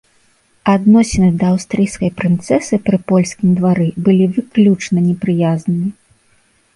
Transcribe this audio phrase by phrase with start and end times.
[0.75, 5.89] Адносіны да аўстрыйскай прынцэсы пры польскім двары былі выключна непрыязнымі.